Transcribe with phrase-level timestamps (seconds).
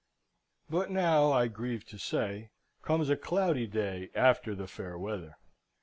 [0.67, 2.49] But now, I grieve to say,
[2.81, 5.37] comes a cloudy day after the fair weather.